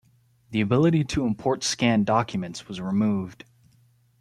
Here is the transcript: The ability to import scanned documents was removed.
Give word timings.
The 0.49 0.61
ability 0.61 1.03
to 1.03 1.27
import 1.27 1.63
scanned 1.63 2.07
documents 2.07 2.67
was 2.67 2.81
removed. 2.81 3.45